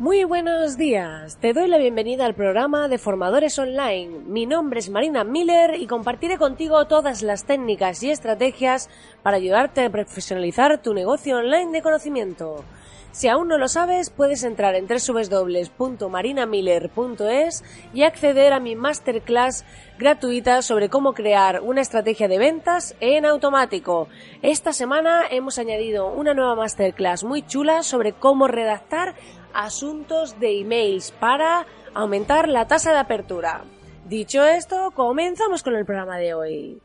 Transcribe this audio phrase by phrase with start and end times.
[0.00, 4.20] Muy buenos días, te doy la bienvenida al programa de Formadores Online.
[4.26, 8.88] Mi nombre es Marina Miller y compartiré contigo todas las técnicas y estrategias
[9.22, 12.64] para ayudarte a profesionalizar tu negocio online de conocimiento.
[13.12, 19.64] Si aún no lo sabes, puedes entrar en www.marinamiller.es y acceder a mi masterclass
[19.98, 24.06] gratuita sobre cómo crear una estrategia de ventas en automático.
[24.42, 29.16] Esta semana hemos añadido una nueva masterclass muy chula sobre cómo redactar
[29.54, 33.64] asuntos de emails para aumentar la tasa de apertura.
[34.06, 36.82] Dicho esto, comenzamos con el programa de hoy.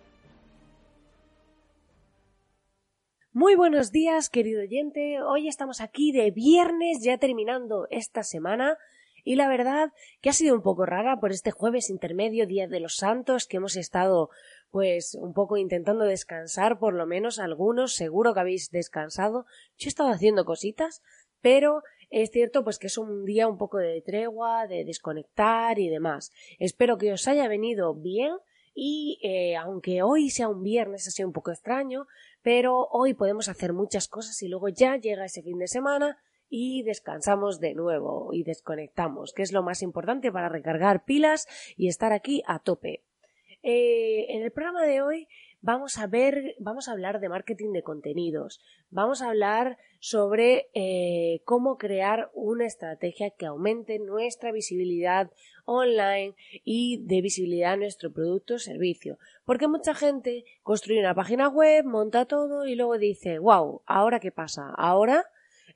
[3.34, 5.22] Muy buenos días, querido oyente.
[5.22, 8.78] Hoy estamos aquí de viernes, ya terminando esta semana.
[9.26, 9.92] Y la verdad
[10.22, 13.58] que ha sido un poco rara por este jueves intermedio, Día de los Santos, que
[13.58, 14.30] hemos estado
[14.70, 19.46] pues un poco intentando descansar, por lo menos algunos, seguro que habéis descansado.
[19.78, 21.02] Yo he estado haciendo cositas,
[21.42, 21.82] pero
[22.22, 26.32] es cierto pues que es un día un poco de tregua, de desconectar y demás.
[26.60, 28.32] Espero que os haya venido bien
[28.74, 32.08] y eh, aunque hoy sea un viernes, sido un poco extraño,
[32.42, 36.84] pero hoy podemos hacer muchas cosas y luego ya llega ese fin de semana y
[36.84, 42.14] descansamos de nuevo y desconectamos, que es lo más importante para recargar pilas y estar
[42.14, 43.04] aquí a tope.
[43.62, 45.28] Eh, en el programa de hoy
[45.66, 51.42] vamos a ver, vamos a hablar de marketing de contenidos, vamos a hablar sobre eh,
[51.44, 55.32] cómo crear una estrategia que aumente nuestra visibilidad
[55.66, 59.18] online y de visibilidad a nuestro producto o servicio.
[59.44, 64.32] Porque mucha gente construye una página web, monta todo y luego dice, wow, ¿ahora qué
[64.32, 64.70] pasa?
[64.78, 65.26] Ahora,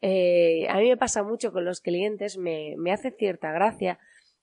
[0.01, 3.97] eh, a mí me pasa mucho con los clientes, me, me hace cierta gracia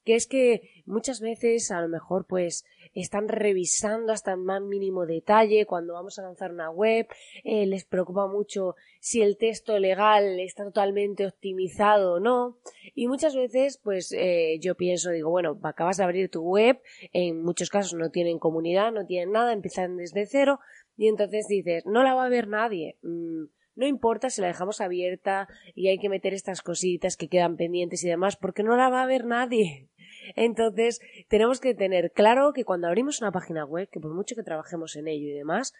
[0.06, 5.04] que es que muchas veces a lo mejor pues están revisando hasta el más mínimo
[5.04, 7.08] detalle cuando vamos a lanzar una web,
[7.42, 12.56] eh, les preocupa mucho si el texto legal está totalmente optimizado o no
[12.94, 16.80] y muchas veces pues eh, yo pienso, digo, bueno, acabas de abrir tu web,
[17.12, 20.60] en muchos casos no tienen comunidad, no tienen nada, empiezan desde cero
[20.96, 22.96] y entonces dices, no la va a ver nadie.
[23.02, 23.46] Mm,
[23.76, 28.02] no importa si la dejamos abierta y hay que meter estas cositas que quedan pendientes
[28.02, 29.88] y demás, porque no la va a ver nadie.
[30.34, 34.42] Entonces, tenemos que tener claro que cuando abrimos una página web, que por mucho que
[34.42, 35.72] trabajemos en ello y demás,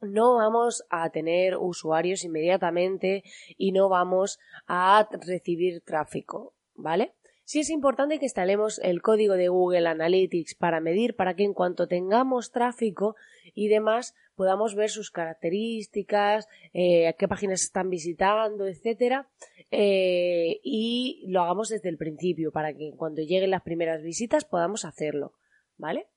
[0.00, 3.22] no vamos a tener usuarios inmediatamente
[3.56, 7.14] y no vamos a recibir tráfico, ¿vale?
[7.46, 11.54] Sí es importante que instalemos el código de Google Analytics para medir para que en
[11.54, 13.14] cuanto tengamos tráfico
[13.54, 19.28] y demás podamos ver sus características, eh, qué páginas están visitando, etcétera,
[19.70, 24.84] eh, y lo hagamos desde el principio para que cuando lleguen las primeras visitas podamos
[24.84, 25.34] hacerlo,
[25.76, 26.08] ¿vale?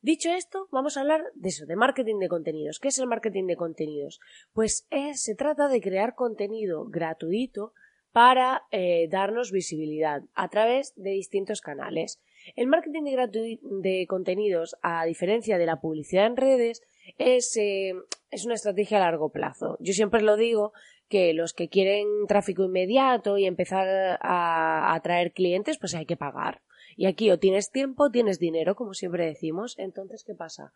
[0.00, 2.78] Dicho esto, vamos a hablar de eso, de marketing de contenidos.
[2.80, 4.20] ¿Qué es el marketing de contenidos?
[4.54, 7.74] Pues se trata de crear contenido gratuito
[8.12, 12.20] para eh, darnos visibilidad a través de distintos canales.
[12.56, 16.82] El marketing de, contenidos, a diferencia de la publicidad en redes,
[17.18, 17.94] es, eh,
[18.30, 19.76] es una estrategia a largo plazo.
[19.80, 20.72] Yo siempre lo digo
[21.08, 26.62] que los que quieren tráfico inmediato y empezar a atraer clientes, pues hay que pagar.
[26.96, 29.78] Y aquí o tienes tiempo, tienes dinero, como siempre decimos.
[29.78, 30.72] Entonces, ¿qué pasa?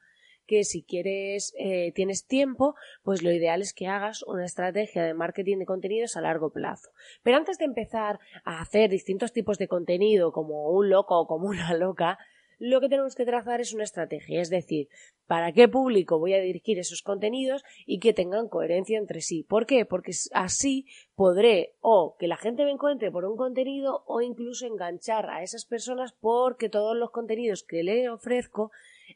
[0.47, 5.15] Que si quieres, eh, tienes tiempo, pues lo ideal es que hagas una estrategia de
[5.15, 6.91] marketing de contenidos a largo plazo.
[7.23, 11.49] Pero antes de empezar a hacer distintos tipos de contenido, como un loco o como
[11.49, 12.19] una loca,
[12.59, 14.89] lo que tenemos que trazar es una estrategia, es decir,
[15.27, 19.43] para qué público voy a dirigir esos contenidos y que tengan coherencia entre sí.
[19.43, 19.85] ¿Por qué?
[19.85, 25.29] Porque así podré o que la gente me encuentre por un contenido o incluso enganchar
[25.29, 28.71] a esas personas porque todos los contenidos que le ofrezco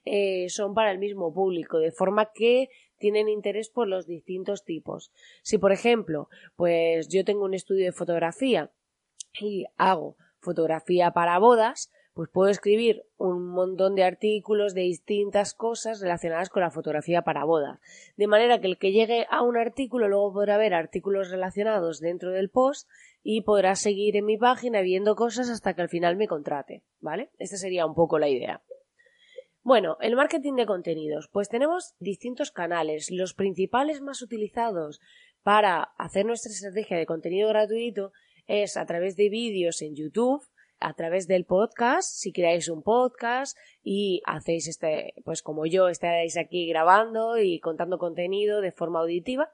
[0.05, 2.69] eh, son para el mismo público, de forma que
[2.99, 5.11] tienen interés por los distintos tipos.
[5.43, 8.71] Si, por ejemplo, pues yo tengo un estudio de fotografía
[9.41, 16.01] y hago fotografía para bodas, pues puedo escribir un montón de artículos de distintas cosas
[16.01, 17.81] relacionadas con la fotografía para boda.
[18.17, 22.33] De manera que el que llegue a un artículo luego podrá ver artículos relacionados dentro
[22.33, 22.89] del post
[23.23, 27.31] y podrá seguir en mi página viendo cosas hasta que al final me contrate, ¿vale?
[27.39, 28.61] Esta sería un poco la idea.
[29.71, 31.29] Bueno, el marketing de contenidos.
[31.29, 33.09] Pues tenemos distintos canales.
[33.13, 35.01] Los principales más utilizados
[35.45, 38.11] para hacer nuestra estrategia de contenido gratuito
[38.49, 40.43] es a través de vídeos en YouTube,
[40.81, 46.37] a través del podcast, si creáis un podcast y hacéis este, pues como yo, estáis
[46.37, 49.53] aquí grabando y contando contenido de forma auditiva,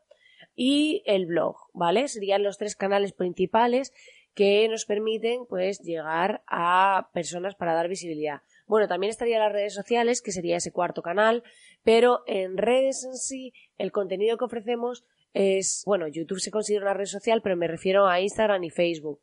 [0.54, 2.08] y el blog, ¿vale?
[2.08, 3.92] Serían los tres canales principales
[4.34, 8.40] que nos permiten, pues, llegar a personas para dar visibilidad.
[8.66, 11.42] Bueno, también estaría las redes sociales, que sería ese cuarto canal,
[11.84, 15.04] pero en redes en sí, el contenido que ofrecemos
[15.34, 19.20] es, bueno, YouTube se considera una red social, pero me refiero a Instagram y Facebook.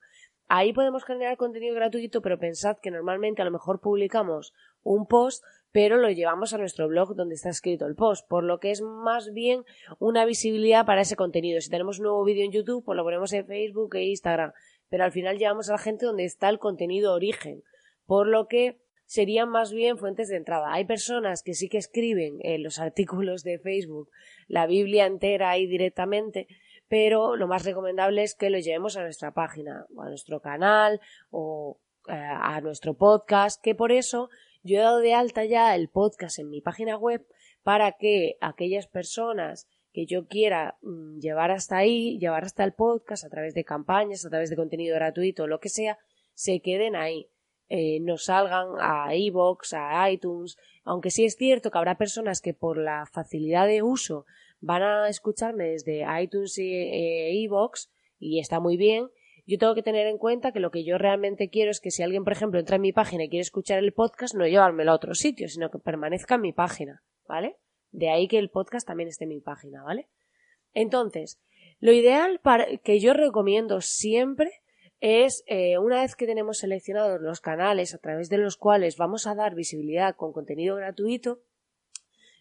[0.47, 4.53] Ahí podemos generar contenido gratuito, pero pensad que normalmente a lo mejor publicamos
[4.83, 8.59] un post, pero lo llevamos a nuestro blog donde está escrito el post, por lo
[8.59, 9.63] que es más bien
[9.99, 11.59] una visibilidad para ese contenido.
[11.59, 14.53] Si tenemos un nuevo vídeo en YouTube, pues lo ponemos en Facebook e Instagram,
[14.89, 17.63] pero al final llevamos a la gente donde está el contenido origen,
[18.05, 18.82] por lo que
[19.13, 20.73] serían más bien fuentes de entrada.
[20.73, 24.09] Hay personas que sí que escriben en los artículos de Facebook
[24.47, 26.47] la Biblia entera ahí directamente,
[26.87, 30.99] pero lo más recomendable es que lo llevemos a nuestra página, o a nuestro canal,
[31.29, 34.29] o eh, a nuestro podcast, que por eso
[34.63, 37.23] yo he dado de alta ya el podcast en mi página web
[37.61, 43.25] para que aquellas personas que yo quiera mm, llevar hasta ahí, llevar hasta el podcast
[43.25, 45.99] a través de campañas, a través de contenido gratuito, lo que sea,
[46.33, 47.29] se queden ahí.
[47.69, 52.53] Eh, no salgan a iVoox, a iTunes, aunque sí es cierto que habrá personas que
[52.53, 54.25] por la facilidad de uso
[54.59, 57.89] van a escucharme desde iTunes y iVoox
[58.19, 59.09] y está muy bien.
[59.45, 62.01] Yo tengo que tener en cuenta que lo que yo realmente quiero es que si
[62.01, 64.95] alguien, por ejemplo, entra en mi página y quiere escuchar el podcast, no llevármelo a
[64.95, 67.57] otro sitio, sino que permanezca en mi página, ¿vale?
[67.91, 70.07] De ahí que el podcast también esté en mi página, ¿vale?
[70.73, 71.41] Entonces,
[71.79, 74.62] lo ideal para, que yo recomiendo siempre
[75.03, 79.27] es, eh, una vez que tenemos seleccionados los canales a través de los cuales vamos
[79.27, 81.41] a dar visibilidad con contenido gratuito,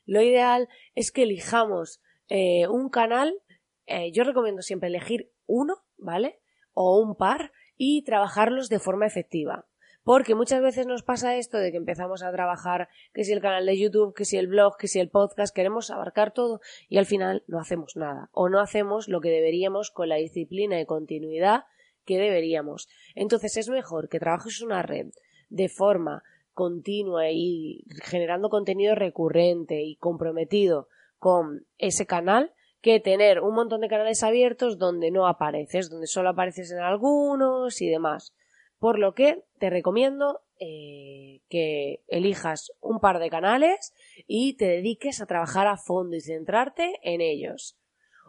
[0.06, 3.35] lo ideal es que elijamos eh, un canal,
[3.87, 6.38] eh, yo recomiendo siempre elegir uno, ¿vale?
[6.73, 9.67] O un par y trabajarlos de forma efectiva.
[10.05, 13.67] Porque muchas veces nos pasa esto de que empezamos a trabajar que si el canal
[13.67, 17.06] de YouTube, que si el blog, que si el podcast, queremos abarcar todo y al
[17.06, 21.65] final no hacemos nada o no hacemos lo que deberíamos con la disciplina y continuidad
[22.04, 22.88] que deberíamos.
[23.14, 25.08] Entonces es mejor que trabajes una red
[25.49, 26.22] de forma
[26.54, 30.88] continua y generando contenido recurrente y comprometido
[31.19, 36.31] con ese canal que tener un montón de canales abiertos donde no apareces, donde solo
[36.31, 38.34] apareces en algunos y demás.
[38.78, 43.94] Por lo que te recomiendo eh, que elijas un par de canales
[44.26, 47.78] y te dediques a trabajar a fondo y centrarte en ellos.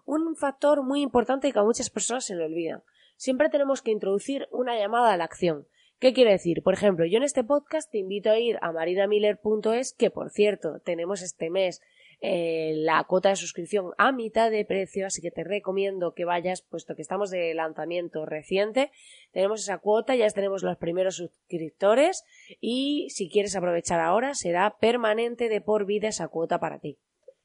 [0.05, 2.83] Un factor muy importante que a muchas personas se le olvida.
[3.15, 5.67] Siempre tenemos que introducir una llamada a la acción.
[5.99, 6.63] ¿Qué quiere decir?
[6.63, 10.79] Por ejemplo, yo en este podcast te invito a ir a marinamiller.es, que por cierto,
[10.83, 11.81] tenemos este mes
[12.25, 16.61] eh, la cuota de suscripción a mitad de precio, así que te recomiendo que vayas,
[16.61, 18.91] puesto que estamos de lanzamiento reciente,
[19.33, 22.23] tenemos esa cuota, ya tenemos los primeros suscriptores
[22.61, 26.97] y si quieres aprovechar ahora será permanente de por vida esa cuota para ti.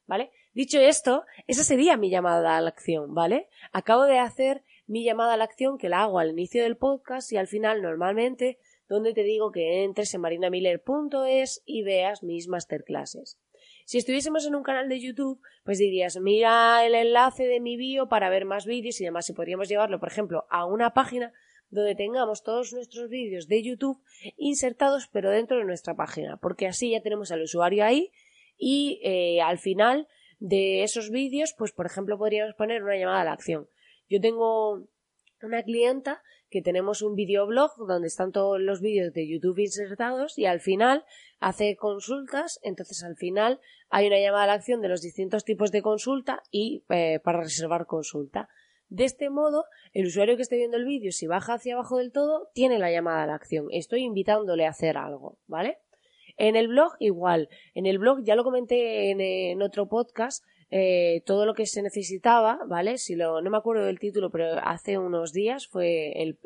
[0.06, 0.30] ¿Vale?
[0.54, 3.48] Dicho esto, esa sería mi llamada a la acción, ¿vale?
[3.72, 7.30] Acabo de hacer mi llamada a la acción que la hago al inicio del podcast
[7.32, 8.58] y al final normalmente
[8.88, 13.38] donde te digo que entres en marinamiller.es y veas mis masterclasses.
[13.84, 18.08] Si estuviésemos en un canal de YouTube, pues dirías, mira el enlace de mi bio
[18.08, 19.26] para ver más vídeos y demás.
[19.26, 21.32] Si podríamos llevarlo, por ejemplo, a una página
[21.70, 24.02] donde tengamos todos nuestros vídeos de YouTube
[24.36, 28.10] insertados, pero dentro de nuestra página, porque así ya tenemos al usuario ahí
[28.56, 30.08] y eh, al final
[30.38, 33.68] de esos vídeos, pues por ejemplo, podríamos poner una llamada a la acción.
[34.08, 34.88] Yo tengo
[35.42, 40.46] una clienta que tenemos un videoblog donde están todos los vídeos de YouTube insertados y
[40.46, 41.04] al final
[41.40, 43.60] hace consultas, entonces al final
[43.90, 47.42] hay una llamada a la acción de los distintos tipos de consulta y eh, para
[47.42, 48.48] reservar consulta.
[48.88, 52.10] De este modo, el usuario que esté viendo el vídeo, si baja hacia abajo del
[52.10, 53.66] todo, tiene la llamada a la acción.
[53.70, 55.78] Estoy invitándole a hacer algo, ¿vale?
[56.38, 57.50] En el blog, igual.
[57.74, 62.60] En el blog, ya lo comenté en otro podcast, eh, todo lo que se necesitaba,
[62.66, 62.98] ¿vale?
[62.98, 66.38] Si lo, no me acuerdo del título, pero hace unos días fue el,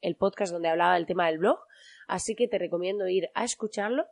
[0.00, 1.58] el, podcast donde hablaba del tema del blog,
[2.06, 4.04] así que te recomiendo ir a escucharlo,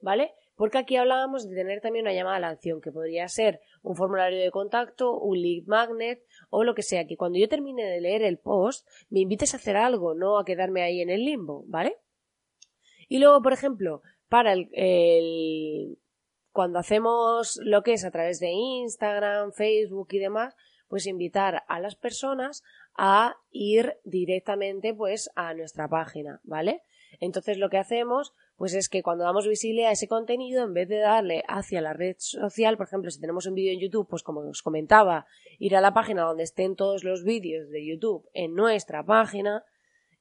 [0.00, 0.32] ¿vale?
[0.56, 3.96] Porque aquí hablábamos de tener también una llamada a la acción, que podría ser un
[3.96, 8.00] formulario de contacto, un lead magnet o lo que sea, que cuando yo termine de
[8.00, 11.64] leer el post me invites a hacer algo, no a quedarme ahí en el limbo,
[11.66, 11.96] ¿vale?
[13.08, 15.98] Y luego, por ejemplo, para el,
[16.52, 20.54] cuando hacemos lo que es a través de Instagram, Facebook y demás,
[20.88, 22.62] pues invitar a las personas
[22.96, 26.82] a ir directamente pues a nuestra página, ¿vale?
[27.20, 30.88] Entonces lo que hacemos pues es que cuando damos visibilidad a ese contenido, en vez
[30.88, 34.22] de darle hacia la red social, por ejemplo, si tenemos un vídeo en YouTube, pues
[34.22, 35.26] como os comentaba,
[35.58, 39.64] ir a la página donde estén todos los vídeos de YouTube en nuestra página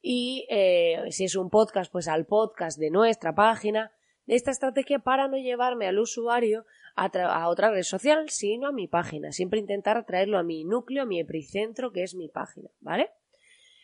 [0.01, 3.91] y eh, si es un podcast, pues al podcast de nuestra página.
[4.31, 9.33] Esta estrategia para no llevarme al usuario a, otra red social, sino a mi página.
[9.33, 13.09] Siempre intentar atraerlo a mi núcleo, a mi epicentro, que es mi página, ¿vale?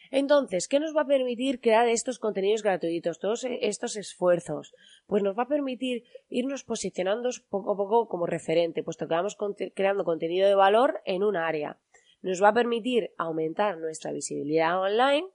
[0.10, 4.74] Entonces, ¿qué nos va a permitir crear estos contenidos gratuitos, todos estos esfuerzos?
[5.06, 9.36] Pues nos va a permitir irnos posicionando poco a poco como referente, puesto que vamos
[9.76, 11.78] creando contenido de valor en un área.
[12.22, 15.28] Nos va a permitir aumentar nuestra visibilidad online,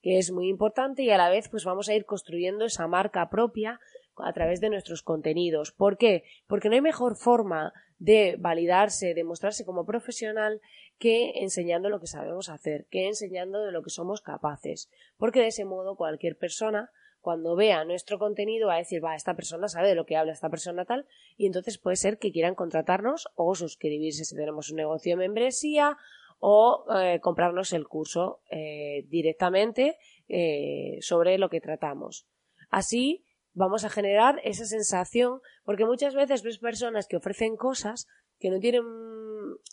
[0.00, 3.28] que es muy importante, y a la vez pues vamos a ir construyendo esa marca
[3.28, 3.78] propia
[4.18, 5.72] a través de nuestros contenidos.
[5.72, 6.24] ¿Por qué?
[6.46, 10.60] Porque no hay mejor forma de validarse, de mostrarse como profesional
[10.98, 14.90] que enseñando lo que sabemos hacer, que enseñando de lo que somos capaces.
[15.16, 16.90] Porque de ese modo cualquier persona
[17.24, 20.32] cuando vea nuestro contenido va a decir, va, esta persona sabe de lo que habla
[20.32, 21.06] esta persona tal,
[21.38, 25.96] y entonces puede ser que quieran contratarnos o suscribirse si tenemos un negocio de membresía
[26.38, 29.96] o eh, comprarnos el curso eh, directamente
[30.28, 32.26] eh, sobre lo que tratamos.
[32.68, 33.23] Así
[33.54, 38.06] vamos a generar esa sensación, porque muchas veces ves personas que ofrecen cosas
[38.38, 38.84] que no tienen,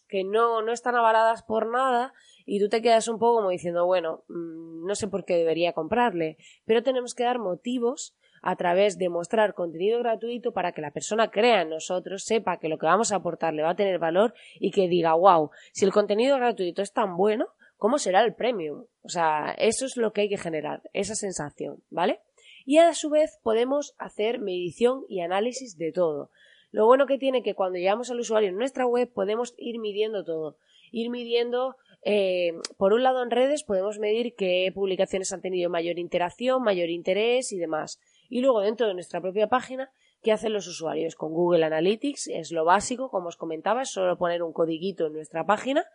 [0.07, 2.13] que no, no están avaladas por nada
[2.45, 5.73] y tú te quedas un poco como diciendo, bueno, mm, no sé por qué debería
[5.73, 10.91] comprarle, pero tenemos que dar motivos a través de mostrar contenido gratuito para que la
[10.91, 14.00] persona crea en nosotros, sepa que lo que vamos a aportar le va a tener
[14.00, 17.47] valor y que diga, wow, si el contenido gratuito es tan bueno,
[17.77, 18.85] ¿cómo será el premium?
[19.03, 22.21] O sea, eso es lo que hay que generar, esa sensación, ¿vale?
[22.65, 26.32] Y a su vez podemos hacer medición y análisis de todo.
[26.72, 30.24] Lo bueno que tiene que cuando llegamos al usuario en nuestra web podemos ir midiendo
[30.24, 30.58] todo.
[30.91, 36.00] Ir midiendo, eh, por un lado en redes podemos medir qué publicaciones han tenido mayor
[36.00, 38.00] interacción, mayor interés y demás.
[38.30, 39.91] Y luego dentro de nuestra propia página,
[40.22, 41.15] ¿qué hacen los usuarios?
[41.15, 45.13] Con Google Analytics es lo básico, como os comentaba, es solo poner un codiguito en
[45.13, 45.86] nuestra página.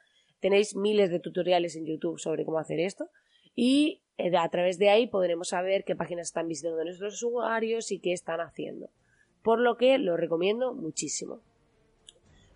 [0.41, 3.09] Tenéis miles de tutoriales en YouTube sobre cómo hacer esto.
[3.55, 8.13] Y a través de ahí podremos saber qué páginas están visitando nuestros usuarios y qué
[8.13, 8.89] están haciendo.
[9.43, 11.41] Por lo que lo recomiendo muchísimo.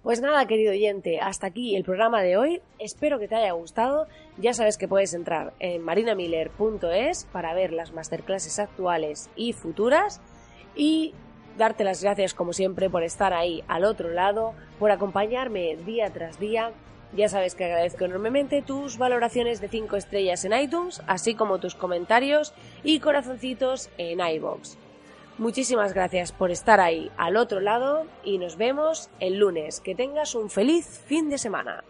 [0.02, 2.62] Pues nada, querido oyente, hasta aquí el programa de hoy.
[2.78, 4.06] Espero que te haya gustado.
[4.38, 10.22] Ya sabes que puedes entrar en marinamiller.es para ver las masterclasses actuales y futuras
[10.74, 11.12] y
[11.58, 16.40] darte las gracias como siempre por estar ahí al otro lado, por acompañarme día tras
[16.40, 16.72] día
[17.12, 21.74] ya sabes que agradezco enormemente tus valoraciones de 5 estrellas en iTunes, así como tus
[21.74, 24.78] comentarios y corazoncitos en iBox.
[25.38, 29.80] Muchísimas gracias por estar ahí al otro lado y nos vemos el lunes.
[29.80, 31.82] Que tengas un feliz fin de semana.